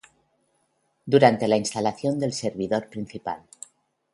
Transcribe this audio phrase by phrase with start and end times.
[1.05, 3.43] Durante la instalación del servidor principal